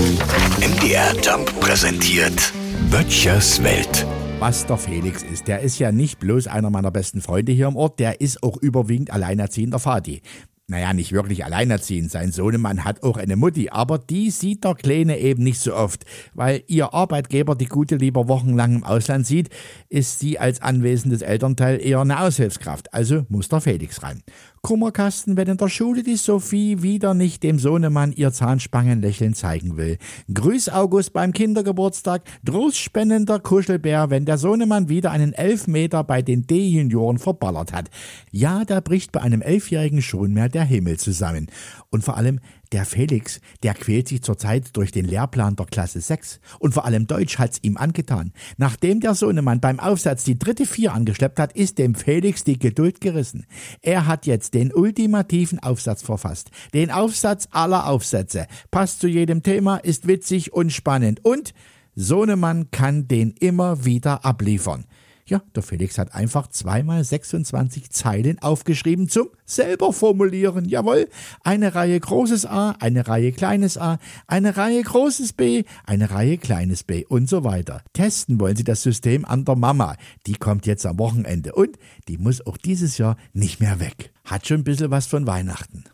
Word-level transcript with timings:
MDR 0.00 1.14
Jump 1.22 1.60
präsentiert 1.60 2.54
Böttchers 2.90 3.62
Welt. 3.62 4.06
Was 4.38 4.64
der 4.64 4.78
Felix 4.78 5.22
ist, 5.22 5.46
der 5.46 5.60
ist 5.60 5.78
ja 5.78 5.92
nicht 5.92 6.18
bloß 6.20 6.46
einer 6.46 6.70
meiner 6.70 6.90
besten 6.90 7.20
Freunde 7.20 7.52
hier 7.52 7.66
im 7.66 7.76
Ort, 7.76 8.00
der 8.00 8.22
ist 8.22 8.42
auch 8.42 8.56
überwiegend 8.56 9.10
alleinerziehender 9.10 9.78
Vati 9.78 10.22
naja, 10.70 10.92
nicht 10.92 11.10
wirklich 11.10 11.44
alleinerziehend. 11.44 12.12
Sein 12.12 12.30
Sohnemann 12.30 12.84
hat 12.84 13.02
auch 13.02 13.16
eine 13.16 13.34
Mutti, 13.34 13.70
aber 13.70 13.98
die 13.98 14.30
sieht 14.30 14.62
der 14.62 14.76
Kleine 14.76 15.18
eben 15.18 15.42
nicht 15.42 15.60
so 15.60 15.74
oft. 15.74 16.04
Weil 16.32 16.62
ihr 16.68 16.94
Arbeitgeber 16.94 17.56
die 17.56 17.66
Gute 17.66 17.96
lieber 17.96 18.28
wochenlang 18.28 18.76
im 18.76 18.84
Ausland 18.84 19.26
sieht, 19.26 19.50
ist 19.88 20.20
sie 20.20 20.38
als 20.38 20.62
anwesendes 20.62 21.22
Elternteil 21.22 21.84
eher 21.84 22.00
eine 22.00 22.20
Aushilfskraft. 22.20 22.94
Also 22.94 23.26
muss 23.28 23.48
der 23.48 23.60
Felix 23.60 24.04
ran. 24.04 24.22
Kummerkasten, 24.62 25.38
wenn 25.38 25.48
in 25.48 25.56
der 25.56 25.70
Schule 25.70 26.02
die 26.02 26.16
Sophie 26.16 26.82
wieder 26.82 27.14
nicht 27.14 27.42
dem 27.42 27.58
Sohnemann 27.58 28.12
ihr 28.12 28.30
Zahnspangenlächeln 28.30 29.32
zeigen 29.32 29.78
will. 29.78 29.96
Grüß 30.32 30.68
August 30.68 31.14
beim 31.14 31.32
Kindergeburtstag, 31.32 32.22
trostspendender 32.44 33.40
Kuschelbär, 33.40 34.10
wenn 34.10 34.26
der 34.26 34.36
Sohnemann 34.36 34.90
wieder 34.90 35.12
einen 35.12 35.32
Elfmeter 35.32 36.04
bei 36.04 36.20
den 36.20 36.46
D-Junioren 36.46 37.18
verballert 37.18 37.72
hat. 37.72 37.88
Ja, 38.30 38.64
da 38.66 38.80
bricht 38.80 39.12
bei 39.12 39.22
einem 39.22 39.40
Elfjährigen 39.40 40.02
schon 40.02 40.34
mehr 40.34 40.50
der 40.50 40.59
Himmel 40.64 40.98
zusammen. 40.98 41.48
Und 41.90 42.04
vor 42.04 42.16
allem, 42.16 42.40
der 42.72 42.84
Felix, 42.84 43.40
der 43.62 43.74
quält 43.74 44.08
sich 44.08 44.22
zurzeit 44.22 44.76
durch 44.76 44.92
den 44.92 45.04
Lehrplan 45.04 45.56
der 45.56 45.66
Klasse 45.66 46.00
6. 46.00 46.40
Und 46.58 46.72
vor 46.72 46.84
allem 46.84 47.06
Deutsch 47.06 47.38
hat's 47.38 47.58
ihm 47.62 47.76
angetan. 47.76 48.32
Nachdem 48.56 49.00
der 49.00 49.14
Sohnemann 49.14 49.60
beim 49.60 49.80
Aufsatz 49.80 50.24
die 50.24 50.38
dritte 50.38 50.66
Vier 50.66 50.94
angeschleppt 50.94 51.40
hat, 51.40 51.52
ist 51.52 51.78
dem 51.78 51.94
Felix 51.94 52.44
die 52.44 52.58
Geduld 52.58 53.00
gerissen. 53.00 53.46
Er 53.82 54.06
hat 54.06 54.26
jetzt 54.26 54.54
den 54.54 54.72
ultimativen 54.72 55.58
Aufsatz 55.58 56.02
verfasst. 56.02 56.50
Den 56.72 56.90
Aufsatz 56.90 57.48
aller 57.50 57.88
Aufsätze. 57.88 58.46
Passt 58.70 59.00
zu 59.00 59.08
jedem 59.08 59.42
Thema, 59.42 59.78
ist 59.78 60.06
witzig 60.06 60.52
und 60.52 60.72
spannend. 60.72 61.24
Und 61.24 61.52
Sohnemann 61.96 62.70
kann 62.70 63.08
den 63.08 63.32
immer 63.32 63.84
wieder 63.84 64.24
abliefern. 64.24 64.84
Ja, 65.30 65.40
der 65.54 65.62
Felix 65.62 65.96
hat 65.96 66.12
einfach 66.12 66.48
zweimal 66.48 67.04
26 67.04 67.90
Zeilen 67.90 68.40
aufgeschrieben 68.40 69.08
zum 69.08 69.28
selber 69.44 69.92
formulieren. 69.92 70.68
Jawohl, 70.68 71.08
eine 71.44 71.76
Reihe 71.76 72.00
großes 72.00 72.46
A, 72.46 72.72
eine 72.80 73.06
Reihe 73.06 73.30
kleines 73.30 73.78
a, 73.78 74.00
eine 74.26 74.56
Reihe 74.56 74.82
großes 74.82 75.34
B, 75.34 75.62
eine 75.86 76.10
Reihe 76.10 76.36
kleines 76.36 76.82
b 76.82 77.04
und 77.04 77.28
so 77.28 77.44
weiter. 77.44 77.82
Testen 77.92 78.40
wollen 78.40 78.56
sie 78.56 78.64
das 78.64 78.82
System 78.82 79.24
an 79.24 79.44
der 79.44 79.54
Mama. 79.54 79.94
Die 80.26 80.34
kommt 80.34 80.66
jetzt 80.66 80.84
am 80.84 80.98
Wochenende 80.98 81.52
und 81.52 81.78
die 82.08 82.18
muss 82.18 82.44
auch 82.44 82.56
dieses 82.56 82.98
Jahr 82.98 83.16
nicht 83.32 83.60
mehr 83.60 83.78
weg. 83.78 84.12
Hat 84.24 84.48
schon 84.48 84.62
ein 84.62 84.64
bisschen 84.64 84.90
was 84.90 85.06
von 85.06 85.28
Weihnachten. 85.28 85.84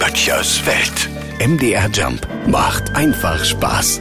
Böttchers 0.00 0.64
Welt. 0.64 1.10
MDR 1.46 1.90
Jump 1.90 2.26
macht 2.46 2.96
einfach 2.96 3.44
Spaß. 3.44 4.00